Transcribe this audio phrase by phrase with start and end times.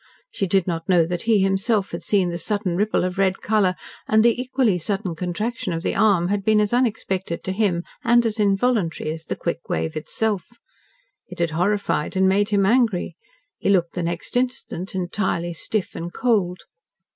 [0.31, 3.75] She did not know that he, himself, had seen the sudden ripple of red colour,
[4.07, 7.83] and that the equally sudden contraction of the arm had been as unexpected to him
[8.03, 10.57] and as involuntary as the quick wave itself.
[11.27, 13.15] It had horrified and made him angry.
[13.59, 16.61] He looked the next instant entirely stiff and cold.